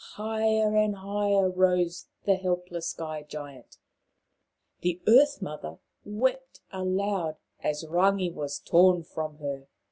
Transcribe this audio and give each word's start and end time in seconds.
Higher 0.15 0.75
and 0.75 0.95
higher 0.95 1.47
rose 1.47 2.07
the 2.25 2.33
helpless 2.33 2.87
Sky 2.87 3.21
giant. 3.21 3.77
The 4.79 4.99
Earth 5.05 5.43
mother 5.43 5.77
wept 6.03 6.59
aloud 6.71 7.35
as 7.61 7.83
Rangi 7.85 8.31
was 8.33 8.57
torn 8.57 9.03
from 9.03 9.37
her. 9.37 9.67